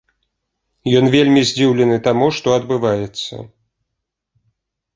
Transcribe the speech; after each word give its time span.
Ён 1.01 1.05
вельмі 1.15 1.43
здзіўлены 1.49 1.97
таму, 2.09 2.31
што 2.39 2.47
адбываецца. 2.57 3.35